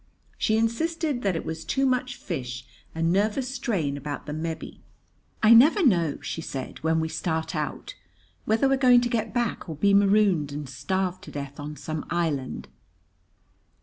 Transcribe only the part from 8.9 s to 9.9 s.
to get back or